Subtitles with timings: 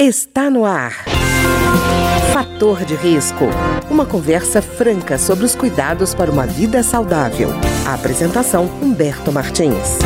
[0.00, 0.92] Está no ar.
[2.32, 3.46] Fator de risco.
[3.90, 7.50] Uma conversa franca sobre os cuidados para uma vida saudável.
[7.84, 9.98] A apresentação Humberto Martins.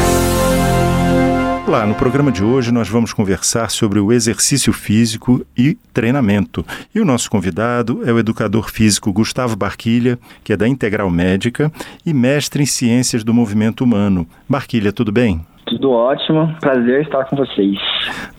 [1.68, 6.64] Olá, no programa de hoje nós vamos conversar sobre o exercício físico e treinamento.
[6.94, 11.70] E o nosso convidado é o educador físico Gustavo Barquilha, que é da Integral Médica
[12.06, 14.26] e mestre em Ciências do Movimento Humano.
[14.48, 15.44] Barquilha, tudo bem?
[15.66, 17.78] Tudo ótimo, prazer estar com vocês.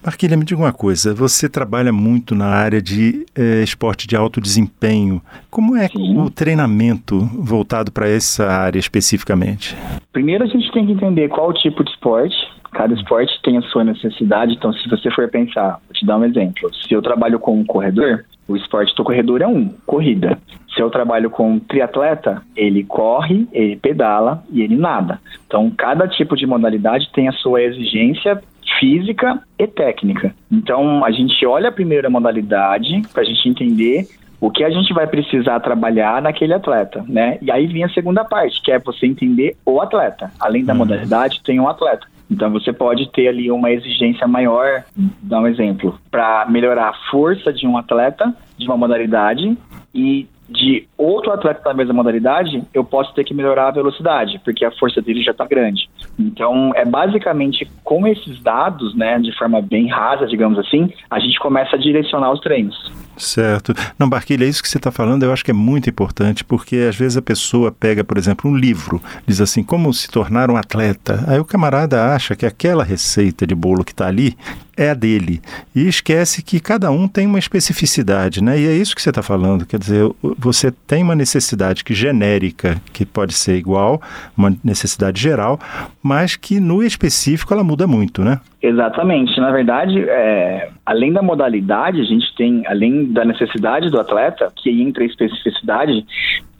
[0.03, 4.41] Marquilha, me diga uma coisa, você trabalha muito na área de eh, esporte de alto
[4.41, 5.21] desempenho.
[5.49, 6.19] Como é Sim.
[6.19, 9.75] o treinamento voltado para essa área especificamente?
[10.11, 12.35] Primeiro a gente tem que entender qual o tipo de esporte.
[12.73, 16.25] Cada esporte tem a sua necessidade, então se você for pensar, vou te dar um
[16.25, 16.73] exemplo.
[16.73, 20.37] Se eu trabalho com um corredor, o esporte do corredor é um, corrida.
[20.73, 25.19] Se eu trabalho com um triatleta, ele corre, ele pedala e ele nada.
[25.45, 28.41] Então, cada tipo de modalidade tem a sua exigência
[28.79, 30.33] física e técnica.
[30.51, 34.07] Então, a gente olha a primeira modalidade para a gente entender
[34.41, 37.37] o que a gente vai precisar trabalhar naquele atleta, né?
[37.41, 40.31] E aí vem a segunda parte, que é você entender o atleta.
[40.37, 40.79] Além da uhum.
[40.79, 42.05] modalidade, tem um atleta.
[42.29, 44.83] Então você pode ter ali uma exigência maior,
[45.21, 49.57] dar um exemplo, para melhorar a força de um atleta de uma modalidade
[49.93, 54.65] e de outro atleta da mesma modalidade, eu posso ter que melhorar a velocidade, porque
[54.65, 55.89] a força dele já está grande.
[56.19, 61.39] Então, é basicamente com esses dados, né, de forma bem rasa, digamos assim, a gente
[61.39, 62.75] começa a direcionar os treinos.
[63.17, 63.73] Certo.
[63.97, 66.95] Não, Barquilha, isso que você está falando eu acho que é muito importante, porque às
[66.95, 71.23] vezes a pessoa pega, por exemplo, um livro, diz assim, como se tornar um atleta.
[71.27, 74.35] Aí o camarada acha que aquela receita de bolo que está ali
[74.75, 75.41] é a dele.
[75.75, 78.59] E esquece que cada um tem uma especificidade, né?
[78.59, 79.65] E é isso que você está falando.
[79.65, 84.01] Quer dizer, você tem uma necessidade que genérica, que pode ser igual,
[84.37, 85.59] uma necessidade geral,
[86.01, 88.39] mas que no específico ela muda muito, né?
[88.61, 89.39] Exatamente.
[89.39, 94.69] Na verdade, é, além da modalidade, a gente tem, além da necessidade do atleta, que
[94.69, 96.05] entra a especificidade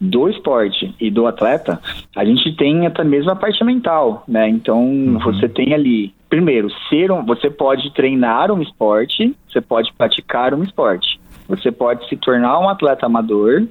[0.00, 1.80] do esporte e do atleta,
[2.14, 4.48] a gente tem até mesmo a parte mental, né?
[4.48, 5.18] Então, uhum.
[5.18, 10.64] você tem ali primeiro, ser um, você pode treinar um esporte, você pode praticar um
[10.64, 11.20] esporte.
[11.48, 13.66] Você pode se tornar um atleta amador,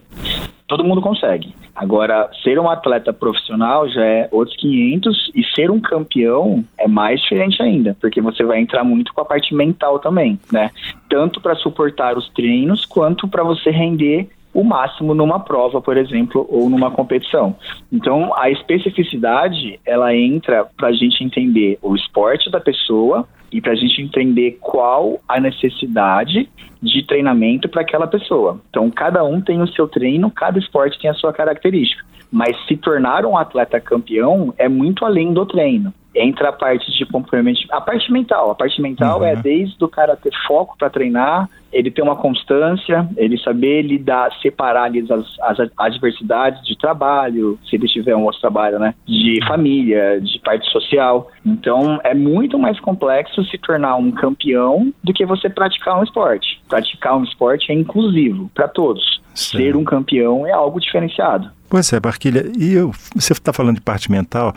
[0.67, 1.53] todo mundo consegue.
[1.75, 7.19] Agora, ser um atleta profissional já é outros 500 e ser um campeão é mais
[7.21, 10.69] diferente ainda, porque você vai entrar muito com a parte mental também, né?
[11.09, 16.45] Tanto para suportar os treinos quanto para você render o máximo numa prova, por exemplo,
[16.47, 17.55] ou numa competição.
[17.91, 23.71] Então, a especificidade, ela entra para a gente entender o esporte da pessoa e para
[23.71, 26.49] a gente entender qual a necessidade
[26.81, 28.59] de treinamento para aquela pessoa.
[28.69, 32.03] Então, cada um tem o seu treino, cada esporte tem a sua característica.
[32.31, 37.05] Mas se tornar um atleta campeão é muito além do treino entra a parte de
[37.05, 38.51] comprometimento, a parte mental.
[38.51, 39.39] A parte mental é uhum.
[39.39, 44.31] é desde o cara ter foco para treinar, ele ter uma constância, ele saber lidar,
[44.41, 48.93] separar ali as, as adversidades de trabalho, se ele tiver um outro trabalho, né?
[49.07, 51.31] De família, de parte social.
[51.43, 56.61] Então é muito mais complexo se tornar um campeão do que você praticar um esporte.
[56.69, 59.21] Praticar um esporte é inclusivo para todos.
[59.33, 59.57] Sim.
[59.57, 61.49] Ser um campeão é algo diferenciado.
[61.73, 64.53] Pois é, Barquilha, e eu, você está falando de parte mental,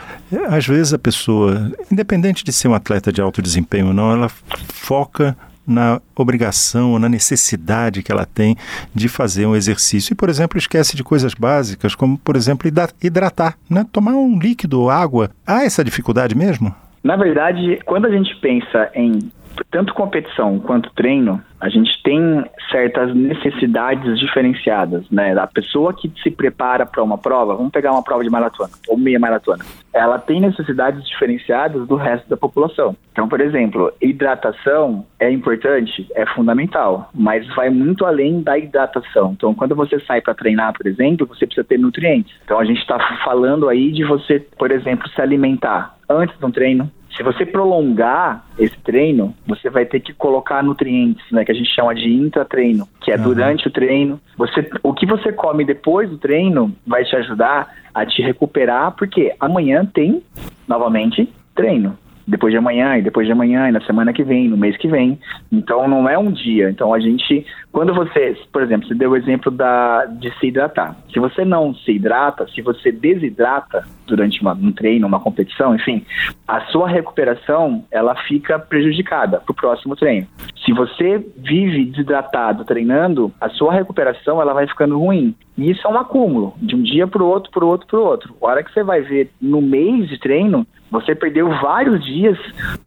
[0.51, 4.29] às vezes a pessoa, independente de ser um atleta de alto desempenho ou não, ela
[4.29, 5.35] foca
[5.67, 8.55] na obrigação, na necessidade que ela tem
[8.95, 10.13] de fazer um exercício.
[10.13, 12.71] E, por exemplo, esquece de coisas básicas, como, por exemplo,
[13.03, 13.87] hidratar, né?
[13.91, 15.31] tomar um líquido, água.
[15.47, 16.75] Há essa dificuldade mesmo?
[17.03, 19.21] Na verdade, quando a gente pensa em
[19.65, 25.37] tanto competição quanto treino, a gente tem certas necessidades diferenciadas, né?
[25.39, 28.99] A pessoa que se prepara para uma prova, vamos pegar uma prova de maratona ou
[28.99, 32.97] meia maratona, ela tem necessidades diferenciadas do resto da população.
[33.13, 39.33] Então, por exemplo, hidratação é importante, é fundamental, mas vai muito além da hidratação.
[39.37, 42.35] Então, quando você sai para treinar, por exemplo, você precisa ter nutrientes.
[42.45, 46.51] Então, a gente está falando aí de você, por exemplo, se alimentar antes de um
[46.51, 51.55] treino, se você prolongar esse treino, você vai ter que colocar nutrientes, né, que a
[51.55, 53.23] gente chama de intratreino, que é uhum.
[53.23, 54.21] durante o treino.
[54.37, 59.35] Você, o que você come depois do treino vai te ajudar a te recuperar, porque
[59.41, 60.23] amanhã tem
[60.69, 64.57] novamente treino depois de amanhã e depois de amanhã e na semana que vem, no
[64.57, 65.19] mês que vem.
[65.51, 66.71] Então não é um dia.
[66.71, 70.97] Então a gente, quando você, por exemplo, você deu o exemplo da, de se hidratar.
[71.13, 76.05] Se você não se hidrata, se você desidrata durante uma, um treino, uma competição, enfim,
[76.47, 80.27] a sua recuperação ela fica prejudicada para o próximo treino.
[80.67, 85.33] Se você vive desidratado treinando, a sua recuperação ela vai ficando ruim.
[85.57, 88.01] E isso é um acúmulo, de um dia para o outro, para o outro, para
[88.01, 88.35] o outro.
[88.43, 92.37] A hora que você vai ver no mês de treino, você perdeu vários dias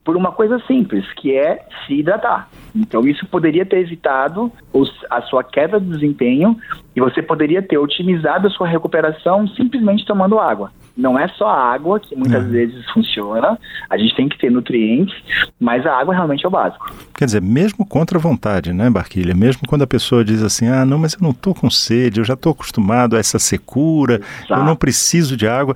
[0.03, 2.49] por uma coisa simples, que é se hidratar.
[2.75, 6.57] Então, isso poderia ter evitado os, a sua queda de desempenho
[6.93, 10.69] e você poderia ter otimizado a sua recuperação simplesmente tomando água.
[10.99, 12.49] Não é só a água que muitas uhum.
[12.49, 13.57] vezes funciona,
[13.89, 15.15] a gente tem que ter nutrientes,
[15.57, 16.93] mas a água realmente é o básico.
[17.15, 19.33] Quer dizer, mesmo contra a vontade, né, Barquilha?
[19.33, 22.25] Mesmo quando a pessoa diz assim, ah, não, mas eu não estou com sede, eu
[22.25, 24.53] já estou acostumado a essa secura, Exato.
[24.53, 25.73] eu não preciso de água,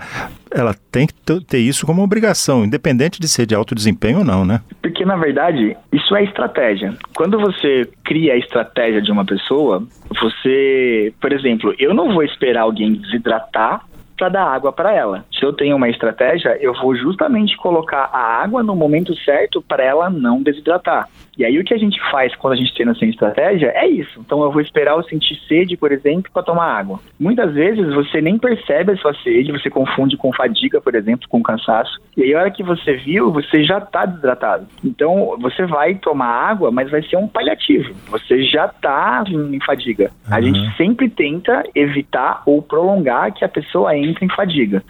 [0.51, 4.43] ela tem que ter isso como obrigação, independente de ser de alto desempenho ou não,
[4.43, 4.61] né?
[4.81, 6.93] Porque, na verdade, isso é estratégia.
[7.15, 9.83] Quando você cria a estratégia de uma pessoa,
[10.21, 13.85] você, por exemplo, eu não vou esperar alguém desidratar
[14.17, 15.25] para dar água para ela.
[15.31, 19.83] Se eu tenho uma estratégia, eu vou justamente colocar a água no momento certo para
[19.83, 21.09] ela não desidratar.
[21.37, 24.19] E aí o que a gente faz quando a gente treina sem estratégia é isso.
[24.19, 26.99] Então eu vou esperar eu sentir sede, por exemplo, para tomar água.
[27.19, 31.41] Muitas vezes você nem percebe a sua sede, você confunde com fadiga, por exemplo, com
[31.41, 31.99] cansaço.
[32.15, 34.67] E aí a hora que você viu, você já está desidratado.
[34.83, 37.93] Então você vai tomar água, mas vai ser um paliativo.
[38.09, 40.11] Você já está em fadiga.
[40.27, 40.35] Uhum.
[40.35, 44.83] A gente sempre tenta evitar ou prolongar que a pessoa entre em fadiga.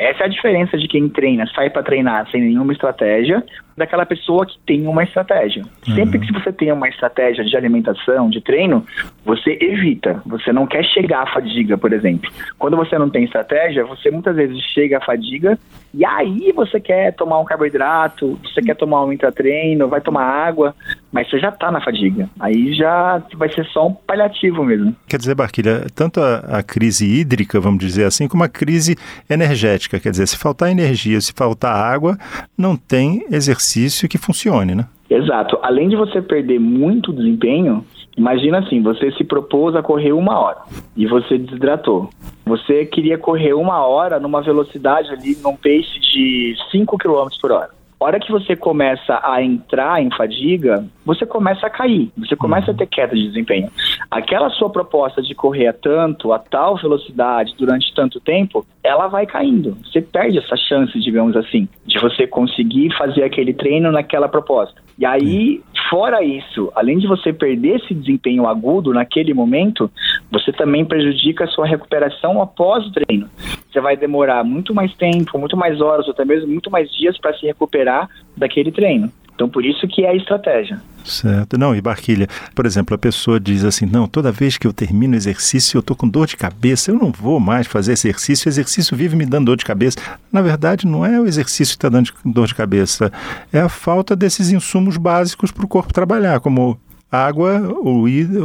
[0.00, 3.44] Essa é a diferença de quem treina, sai para treinar sem nenhuma estratégia,
[3.80, 5.62] daquela pessoa que tem uma estratégia.
[5.88, 5.94] Uhum.
[5.94, 8.84] Sempre que você tem uma estratégia de alimentação, de treino,
[9.24, 10.22] você evita.
[10.26, 12.30] Você não quer chegar à fadiga, por exemplo.
[12.58, 15.58] Quando você não tem estratégia, você muitas vezes chega à fadiga
[15.92, 20.74] e aí você quer tomar um carboidrato, você quer tomar um intratreino, vai tomar água,
[21.10, 22.28] mas você já está na fadiga.
[22.38, 24.94] Aí já vai ser só um paliativo mesmo.
[25.08, 28.96] Quer dizer, Barquilha, tanto a, a crise hídrica, vamos dizer assim, como a crise
[29.28, 29.89] energética.
[29.98, 32.16] Quer dizer, se faltar energia, se faltar água,
[32.56, 34.86] não tem exercício que funcione, né?
[35.08, 35.58] Exato.
[35.62, 37.84] Além de você perder muito desempenho,
[38.16, 40.58] imagina assim, você se propôs a correr uma hora
[40.96, 42.10] e você desidratou.
[42.46, 47.80] Você queria correr uma hora numa velocidade ali, num pace de 5 km por hora
[48.00, 52.74] hora que você começa a entrar em fadiga, você começa a cair, você começa a
[52.74, 53.68] ter queda de desempenho.
[54.08, 59.26] Aquela sua proposta de correr a tanto, a tal velocidade durante tanto tempo, ela vai
[59.26, 59.76] caindo.
[59.84, 64.80] Você perde essa chance, digamos assim, de você conseguir fazer aquele treino naquela proposta.
[64.96, 69.90] E aí, fora isso, além de você perder esse desempenho agudo naquele momento,
[70.30, 73.28] você também prejudica a sua recuperação após o treino.
[73.68, 77.18] Você vai demorar muito mais tempo, muito mais horas, ou até mesmo muito mais dias
[77.18, 79.10] para se recuperar daquele treino.
[79.40, 80.78] Então, por isso que é a estratégia.
[81.02, 81.56] Certo.
[81.56, 85.14] Não, e Barquilha, por exemplo, a pessoa diz assim: não, toda vez que eu termino
[85.14, 88.50] o exercício eu estou com dor de cabeça, eu não vou mais fazer exercício, o
[88.50, 89.98] exercício vive me dando dor de cabeça.
[90.30, 93.10] Na verdade, não é o exercício que está dando dor de cabeça,
[93.50, 96.78] é a falta desses insumos básicos para o corpo trabalhar, como
[97.10, 98.04] água ou,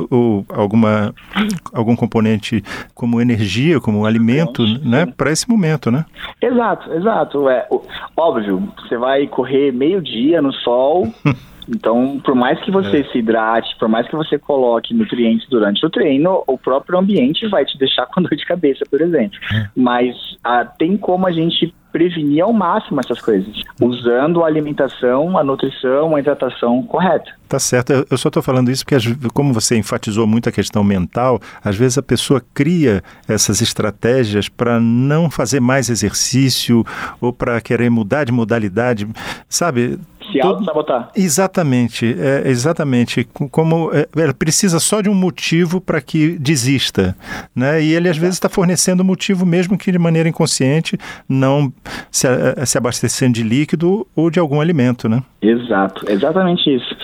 [0.10, 1.14] ou alguma,
[1.74, 2.64] algum componente
[2.94, 6.06] como energia, como alimento, né, para esse momento, né?
[6.42, 7.50] Exato, exato.
[7.50, 7.68] É,
[8.18, 11.14] óbvio, você vai correr meio dia no sol.
[11.68, 13.04] Então, por mais que você é.
[13.06, 17.66] se hidrate, por mais que você coloque nutrientes durante o treino, o próprio ambiente vai
[17.66, 19.38] te deixar com dor de cabeça, por exemplo.
[19.54, 19.68] É.
[19.76, 25.44] Mas ah, tem como a gente prevenir ao máximo essas coisas, usando a alimentação, a
[25.46, 27.32] nutrição, a hidratação correta.
[27.48, 28.06] Tá certo.
[28.12, 28.98] Eu só estou falando isso porque,
[29.34, 34.78] como você enfatizou muito a questão mental, às vezes a pessoa cria essas estratégias para
[34.78, 36.84] não fazer mais exercício
[37.22, 39.08] ou para querer mudar de modalidade,
[39.48, 39.98] sabe?
[40.32, 41.10] Se auto-sabotar.
[41.16, 43.24] Exatamente, é, exatamente.
[43.52, 47.16] Como é, ela precisa só de um motivo para que desista,
[47.56, 47.82] né?
[47.82, 51.72] E ele às vezes está fornecendo motivo mesmo que de maneira inconsciente, não
[52.12, 55.22] se, é, se abastecendo de líquido ou de algum alimento, né?
[55.42, 56.96] Exato, exatamente isso.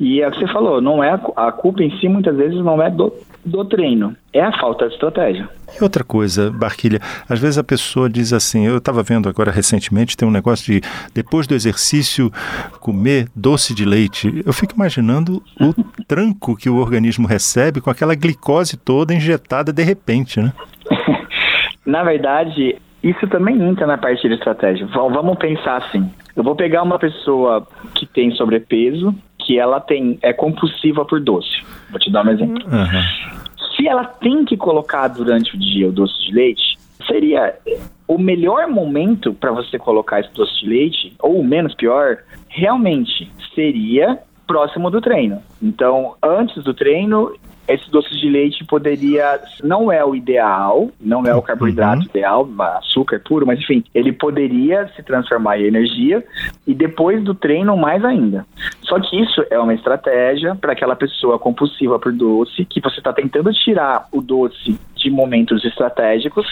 [0.00, 2.82] E é o que você falou, não é a, culpa em si muitas vezes não
[2.82, 3.12] é do,
[3.44, 5.46] do treino, é a falta de estratégia.
[5.78, 10.16] E outra coisa, Barquilha, às vezes a pessoa diz assim, eu estava vendo agora recentemente,
[10.16, 10.80] tem um negócio de
[11.12, 12.32] depois do exercício
[12.80, 14.42] comer doce de leite.
[14.46, 15.74] Eu fico imaginando o
[16.08, 20.54] tranco que o organismo recebe com aquela glicose toda injetada de repente, né?
[21.84, 24.86] Na verdade, isso também entra na parte de estratégia.
[24.86, 26.10] Vamos pensar assim.
[26.34, 29.14] Eu vou pegar uma pessoa que tem sobrepeso,
[29.50, 31.60] que ela tem é compulsiva por doce.
[31.90, 32.64] Vou te dar um exemplo.
[32.66, 33.66] Uhum.
[33.76, 37.56] Se ela tem que colocar durante o dia o doce de leite, seria
[38.06, 43.28] o melhor momento para você colocar esse doce de leite, ou o menos pior, realmente
[43.52, 45.42] seria próximo do treino.
[45.60, 47.34] Então, antes do treino,
[47.74, 52.06] esse doce de leite poderia, não é o ideal, não é o carboidrato uhum.
[52.06, 52.48] ideal,
[52.78, 56.24] açúcar puro, mas enfim, ele poderia se transformar em energia
[56.66, 58.44] e depois do treino mais ainda.
[58.82, 63.12] Só que isso é uma estratégia para aquela pessoa compulsiva por doce, que você está
[63.12, 66.46] tentando tirar o doce de momentos estratégicos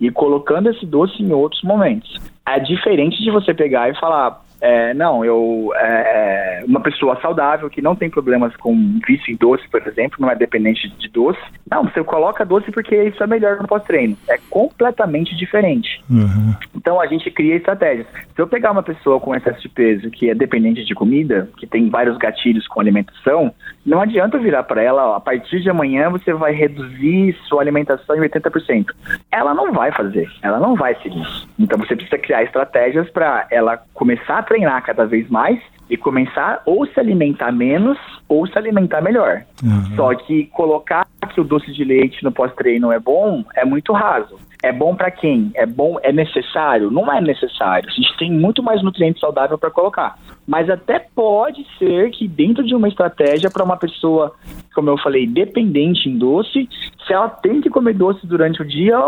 [0.00, 2.16] e colocando esse doce em outros momentos.
[2.46, 7.70] É diferente de você pegar e falar, é, não, eu é, é, uma pessoa saudável
[7.70, 8.74] que não tem problemas com
[9.06, 11.40] vício em doce, por exemplo, não é dependente de doce.
[11.70, 14.16] Não, você coloca doce porque isso é melhor no pós-treino.
[14.28, 16.02] É completamente diferente.
[16.10, 16.54] Uhum.
[16.76, 18.06] Então a gente cria estratégias.
[18.34, 21.66] Se eu pegar uma pessoa com excesso de peso que é dependente de comida, que
[21.66, 26.10] tem vários gatilhos com alimentação, não adianta virar para ela, ó, a partir de amanhã
[26.10, 28.86] você vai reduzir sua alimentação em 80%.
[29.30, 31.26] Ela não vai fazer, ela não vai seguir.
[31.58, 36.60] Então você precisa criar estratégias para ela começar a treinar cada vez mais e começar
[36.66, 37.96] ou se alimentar menos
[38.28, 39.42] ou se alimentar melhor.
[39.62, 39.96] Uhum.
[39.96, 44.36] Só que colocar que o doce de leite no pós-treino é bom é muito raso.
[44.62, 45.52] É bom para quem?
[45.54, 46.90] É bom, é necessário?
[46.90, 47.88] Não é necessário.
[47.88, 50.18] A gente tem muito mais nutrientes saudáveis para colocar.
[50.46, 54.34] Mas até pode ser que dentro de uma estratégia para uma pessoa,
[54.74, 56.68] como eu falei, dependente em doce,
[57.06, 58.98] se ela tem que comer doce durante o dia,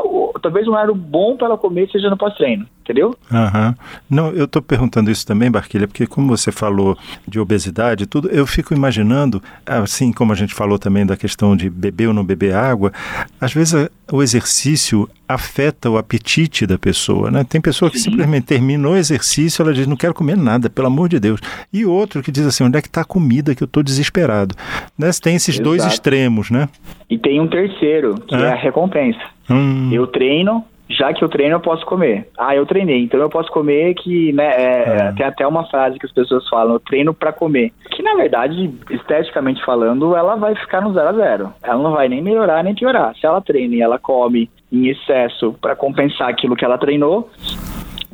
[0.41, 3.17] talvez um horário bom para ela comer seja no pós-treino entendeu?
[3.31, 3.75] Uhum.
[4.11, 8.29] Não, eu estou perguntando isso também, Barquilha, porque como você falou de obesidade e tudo,
[8.29, 12.25] eu fico imaginando, assim como a gente falou também da questão de beber ou não
[12.25, 12.93] beber água,
[13.41, 17.43] às vezes o exercício afeta o apetite da pessoa, né?
[17.45, 18.11] Tem pessoa que Sim.
[18.11, 21.41] simplesmente terminou o exercício, ela diz, não quero comer nada, pelo amor de Deus.
[21.73, 24.55] E outro que diz assim, onde é que está a comida que eu estou desesperado?
[24.99, 25.11] Né?
[25.23, 25.65] Tem esses Exato.
[25.65, 26.69] dois extremos, né?
[27.13, 29.21] E tem um terceiro, que é, é a recompensa.
[29.51, 29.91] Hum.
[29.93, 32.27] Eu treino, já que eu treino, eu posso comer.
[32.39, 35.13] Ah, eu treinei, então eu posso comer que, né, é, é.
[35.13, 37.71] tem até uma frase que as pessoas falam, eu treino para comer.
[37.91, 41.53] Que, na verdade, esteticamente falando, ela vai ficar no zero a zero.
[41.63, 43.15] Ela não vai nem melhorar, nem piorar.
[43.17, 47.29] Se ela treina e ela come em excesso para compensar aquilo que ela treinou,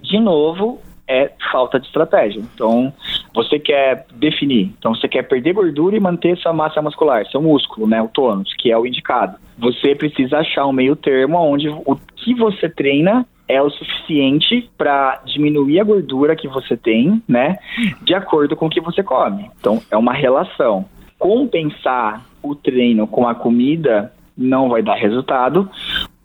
[0.02, 2.40] de novo, é falta de estratégia.
[2.54, 2.92] Então,
[3.34, 7.86] você quer definir, então você quer perder gordura e manter sua massa muscular, seu músculo,
[7.86, 9.38] né, o tônus, que é o indicado.
[9.56, 15.22] Você precisa achar um meio termo onde o que você treina é o suficiente para
[15.24, 17.56] diminuir a gordura que você tem, né,
[18.02, 19.50] de acordo com o que você come.
[19.58, 20.84] Então, é uma relação.
[21.18, 25.68] Compensar o treino com a comida não vai dar resultado.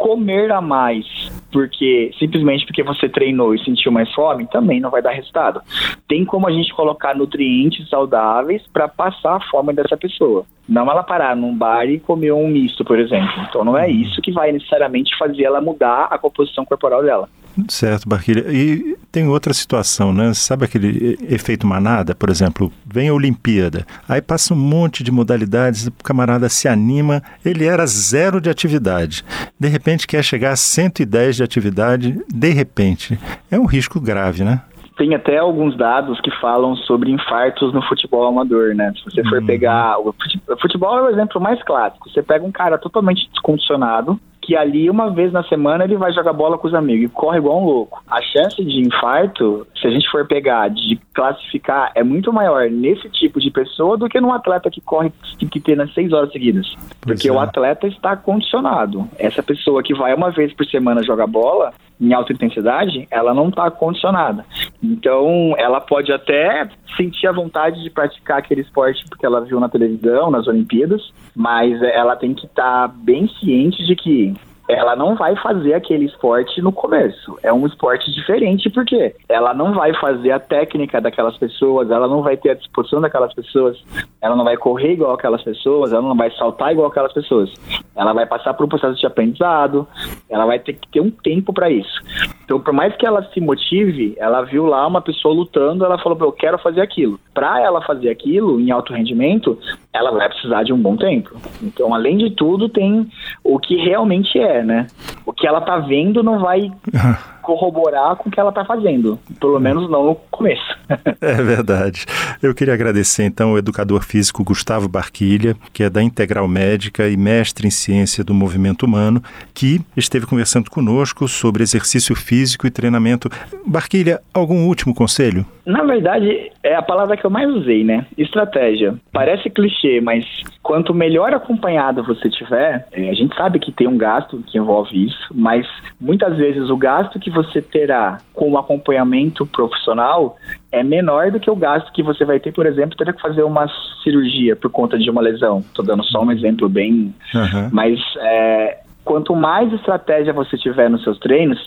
[0.04, 1.06] Comer a mais,
[1.50, 5.62] porque simplesmente porque você treinou e sentiu mais fome, também não vai dar resultado.
[6.10, 10.46] Tem como a gente colocar nutrientes saudáveis para passar a fome dessa pessoa.
[10.68, 13.32] Não ela parar num bar e comer um misto, por exemplo.
[13.48, 17.30] Então não é isso que vai necessariamente fazer ela mudar a composição corporal dela.
[17.68, 18.46] Certo, Barquilha.
[18.52, 20.34] E tem outra situação, né?
[20.34, 22.72] Sabe aquele efeito manada, por exemplo?
[22.86, 27.86] Vem a Olimpíada, aí passa um monte de modalidades, o camarada se anima, ele era
[27.86, 29.24] zero de atividade.
[29.60, 33.20] De repente quer chegar a 110 de atividade, de repente.
[33.52, 34.62] É um risco grave, né?
[34.98, 38.94] tem até alguns dados que falam sobre infartos no futebol amador, né?
[38.96, 39.46] Se você for uhum.
[39.46, 40.00] pegar.
[40.00, 40.14] O
[40.62, 42.10] futebol é o exemplo mais clássico.
[42.10, 46.34] Você pega um cara totalmente descondicionado, que ali uma vez na semana ele vai jogar
[46.34, 48.02] bola com os amigos e corre igual um louco.
[48.10, 53.10] A chance de infarto, se a gente for pegar, de classificar, é muito maior nesse
[53.10, 56.74] tipo de pessoa do que num atleta que corre que treina seis horas seguidas.
[57.02, 57.32] Porque é.
[57.32, 59.06] o atleta está condicionado.
[59.20, 63.50] Essa pessoa que vai uma vez por semana jogar bola, em alta intensidade, ela não
[63.50, 64.46] está condicionada.
[64.82, 69.68] Então, ela pode até sentir a vontade de praticar aquele esporte porque ela viu na
[69.68, 74.34] televisão, nas Olimpíadas, mas ela tem que estar tá bem ciente de que
[74.74, 77.38] ela não vai fazer aquele esporte no começo.
[77.44, 82.22] É um esporte diferente porque ela não vai fazer a técnica daquelas pessoas, ela não
[82.22, 83.78] vai ter a disposição daquelas pessoas,
[84.22, 87.54] ela não vai correr igual aquelas pessoas, ela não vai saltar igual aquelas pessoas.
[87.96, 89.88] Ela vai passar por um processo de aprendizado,
[90.30, 92.02] ela vai ter que ter um tempo para isso.
[92.44, 96.18] Então, por mais que ela se motive, ela viu lá uma pessoa lutando, ela falou:
[96.22, 97.20] "Eu quero fazer aquilo".
[97.34, 99.58] Para ela fazer aquilo em alto rendimento,
[99.92, 101.32] ela vai precisar de um bom tempo.
[101.62, 103.08] Então, além de tudo, tem
[103.44, 104.88] o que realmente é né?
[105.26, 106.72] O que ela tá vendo não vai
[107.44, 109.20] corroborar com o que ela tá fazendo.
[109.40, 110.64] Pelo menos não no começo.
[111.22, 112.06] é verdade.
[112.42, 117.18] Eu queria agradecer então ao educador físico Gustavo Barquilha, que é da Integral Médica e
[117.18, 119.22] mestre em ciência do movimento humano,
[119.54, 123.30] que esteve conversando conosco sobre exercício físico e treinamento.
[123.66, 125.46] Barquilha, algum último conselho?
[125.66, 128.06] Na verdade, é a palavra que eu mais usei, né?
[128.18, 128.96] Estratégia.
[129.12, 130.26] Parece clichê, mas
[130.62, 135.06] quanto melhor acompanhado você tiver, é, a gente sabe que tem um gasto que envolve
[135.06, 135.66] isso, mas
[136.00, 140.38] muitas vezes o gasto que você terá com o acompanhamento profissional
[140.72, 143.44] é menor do que o gasto que você vai ter, por exemplo, ter que fazer
[143.44, 143.68] uma
[144.04, 145.60] cirurgia por conta de uma lesão.
[145.60, 147.14] Estou dando só um exemplo bem.
[147.34, 147.70] Uhum.
[147.72, 151.60] Mas é, quanto mais estratégia você tiver nos seus treinos,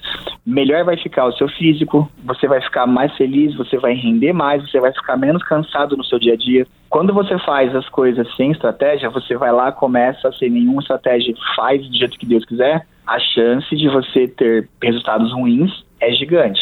[0.45, 4.63] melhor vai ficar o seu físico, você vai ficar mais feliz, você vai render mais,
[4.63, 6.67] você vai ficar menos cansado no seu dia a dia.
[6.89, 11.87] Quando você faz as coisas sem estratégia, você vai lá, começa sem nenhuma estratégia, faz
[11.87, 16.61] do jeito que Deus quiser, a chance de você ter resultados ruins é gigante.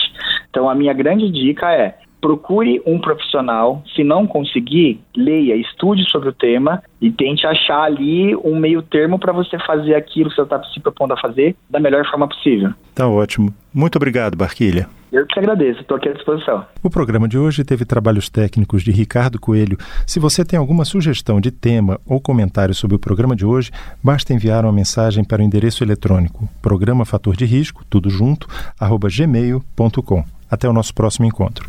[0.50, 3.82] Então a minha grande dica é procure um profissional.
[3.94, 9.18] Se não conseguir, leia, estude sobre o tema e tente achar ali um meio termo
[9.18, 12.72] para você fazer aquilo que você está se propondo a fazer da melhor forma possível.
[12.94, 13.52] Tá ótimo.
[13.74, 14.88] Muito obrigado, Barquilha.
[15.12, 16.64] Eu que agradeço, estou aqui à disposição.
[16.82, 19.76] O programa de hoje teve trabalhos técnicos de Ricardo Coelho.
[20.06, 23.70] Se você tem alguma sugestão de tema ou comentário sobre o programa de hoje,
[24.02, 28.48] basta enviar uma mensagem para o endereço eletrônico programa fator de risco, tudo junto,
[28.80, 30.24] arroba gmail.com.
[30.50, 31.68] Até o nosso próximo encontro.